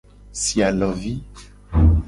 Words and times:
Si 0.39 0.63
alovi. 0.63 1.21